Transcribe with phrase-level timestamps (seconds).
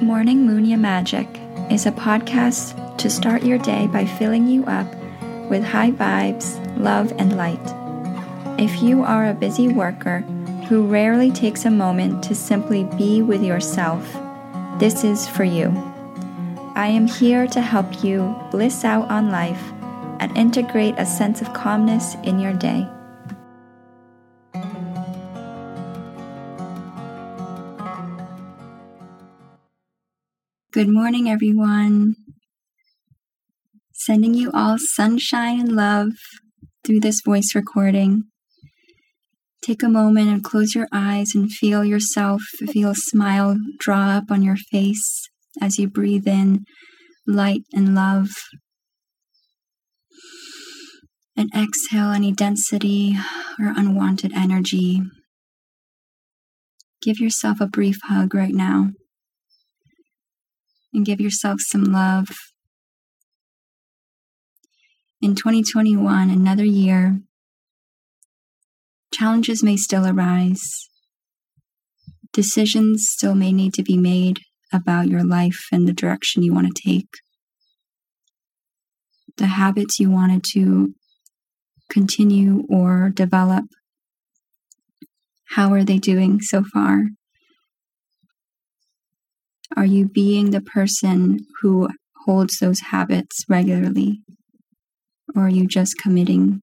[0.00, 1.26] Morning Muña Magic
[1.72, 4.86] is a podcast to start your day by filling you up
[5.50, 7.58] with high vibes, love, and light.
[8.60, 10.20] If you are a busy worker
[10.68, 14.16] who rarely takes a moment to simply be with yourself,
[14.78, 15.70] this is for you.
[16.76, 19.72] I am here to help you bliss out on life
[20.20, 22.86] and integrate a sense of calmness in your day.
[30.78, 32.14] Good morning, everyone.
[33.92, 36.10] Sending you all sunshine and love
[36.84, 38.22] through this voice recording.
[39.60, 44.30] Take a moment and close your eyes and feel yourself, feel a smile draw up
[44.30, 45.28] on your face
[45.60, 46.64] as you breathe in
[47.26, 48.28] light and love.
[51.36, 53.16] And exhale any density
[53.58, 55.02] or unwanted energy.
[57.02, 58.90] Give yourself a brief hug right now
[60.92, 62.28] and give yourself some love.
[65.20, 67.20] In 2021, another year,
[69.12, 70.88] challenges may still arise.
[72.32, 74.40] Decisions still may need to be made
[74.72, 77.08] about your life and the direction you want to take.
[79.38, 80.94] The habits you wanted to
[81.90, 83.64] continue or develop.
[85.50, 87.04] How are they doing so far?
[89.78, 91.88] Are you being the person who
[92.24, 94.22] holds those habits regularly?
[95.36, 96.62] Or are you just committing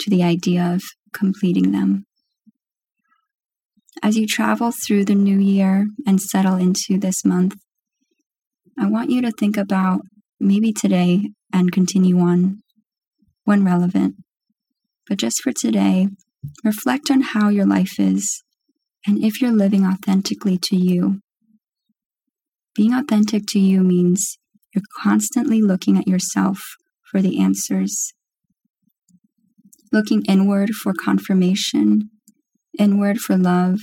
[0.00, 0.82] to the idea of
[1.14, 2.06] completing them?
[4.02, 7.54] As you travel through the new year and settle into this month,
[8.76, 10.00] I want you to think about
[10.40, 12.64] maybe today and continue on
[13.44, 14.16] when relevant.
[15.08, 16.08] But just for today,
[16.64, 18.42] reflect on how your life is
[19.06, 21.20] and if you're living authentically to you
[22.74, 24.38] being authentic to you means
[24.74, 28.12] you're constantly looking at yourself for the answers,
[29.92, 32.10] looking inward for confirmation,
[32.78, 33.80] inward for love,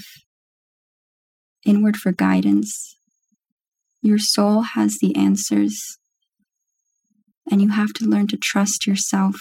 [1.66, 2.98] inward for guidance.
[4.02, 5.98] Your soul has the answers,
[7.52, 9.36] and you have to learn to trust yourself.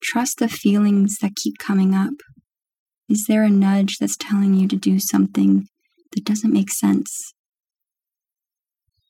[0.00, 2.14] Trust the feelings that keep coming up.
[3.08, 5.66] Is there a nudge that's telling you to do something
[6.12, 7.34] that doesn't make sense?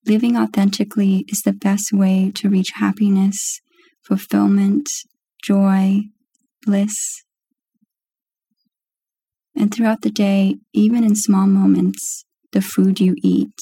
[0.09, 3.61] Living authentically is the best way to reach happiness,
[4.03, 4.89] fulfillment,
[5.45, 6.01] joy,
[6.65, 7.23] bliss.
[9.55, 13.61] And throughout the day, even in small moments, the food you eat,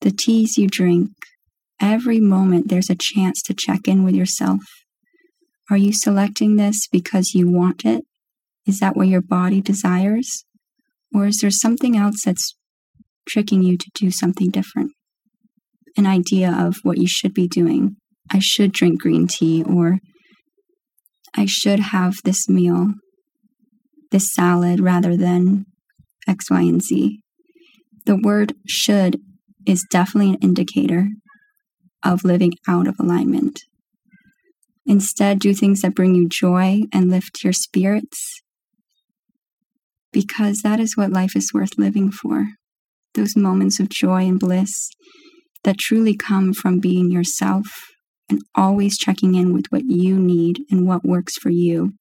[0.00, 1.10] the teas you drink,
[1.80, 4.62] every moment there's a chance to check in with yourself.
[5.70, 8.04] Are you selecting this because you want it?
[8.66, 10.44] Is that what your body desires?
[11.14, 12.56] Or is there something else that's
[13.26, 14.92] tricking you to do something different.
[15.96, 17.96] An idea of what you should be doing.
[18.32, 19.98] I should drink green tea, or
[21.34, 22.94] I should have this meal,
[24.10, 25.66] this salad, rather than
[26.28, 27.20] X, Y, and Z.
[28.04, 29.20] The word should
[29.66, 31.08] is definitely an indicator
[32.04, 33.60] of living out of alignment.
[34.86, 38.40] Instead, do things that bring you joy and lift your spirits
[40.12, 42.46] because that is what life is worth living for
[43.14, 44.88] those moments of joy and bliss
[45.66, 47.66] that truly come from being yourself
[48.30, 51.92] and always checking in with what you need and what works for you.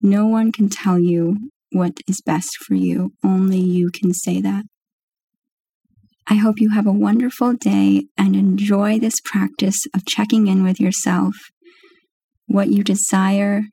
[0.00, 4.64] No one can tell you what is best for you, only you can say that.
[6.26, 10.80] I hope you have a wonderful day and enjoy this practice of checking in with
[10.80, 11.34] yourself,
[12.46, 13.64] what you desire,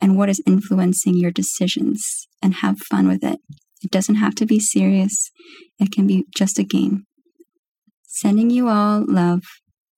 [0.00, 2.02] and what is influencing your decisions,
[2.40, 3.40] and have fun with it.
[3.82, 5.30] It doesn't have to be serious,
[5.78, 7.04] it can be just a game.
[8.14, 9.42] Sending you all love.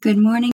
[0.00, 0.52] Good morning.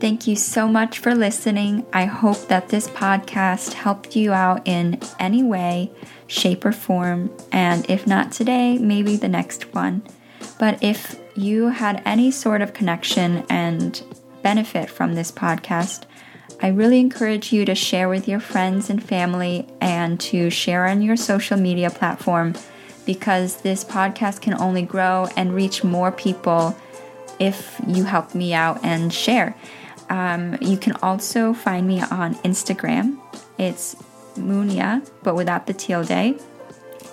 [0.00, 1.84] Thank you so much for listening.
[1.92, 5.92] I hope that this podcast helped you out in any way,
[6.26, 7.30] shape, or form.
[7.52, 10.02] And if not today, maybe the next one.
[10.58, 14.02] But if you had any sort of connection and
[14.42, 16.06] benefit from this podcast,
[16.62, 21.02] I really encourage you to share with your friends and family and to share on
[21.02, 22.54] your social media platform
[23.04, 26.76] because this podcast can only grow and reach more people
[27.38, 29.54] if you help me out and share.
[30.08, 33.18] Um, you can also find me on Instagram.
[33.58, 33.96] It's
[34.36, 36.40] Muña, but without the tilde.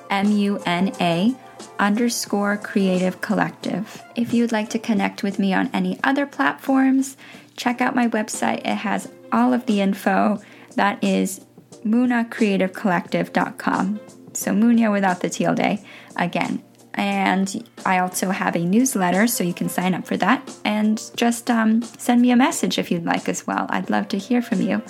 [0.10, 1.36] M U N A
[1.80, 4.04] underscore creative collective.
[4.16, 7.16] If you'd like to connect with me on any other platforms,
[7.56, 8.60] check out my website.
[8.60, 10.42] It has all of the info.
[10.76, 11.42] That is
[11.86, 14.00] munacreativecollective.com.
[14.33, 15.80] So Muña without the tilde
[16.16, 16.63] again.
[16.94, 20.54] And I also have a newsletter, so you can sign up for that.
[20.66, 23.66] And just um, send me a message if you'd like as well.
[23.69, 24.81] I'd love to hear from you.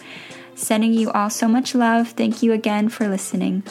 [0.56, 2.10] Sending you all so much love.
[2.10, 3.64] Thank you again for listening.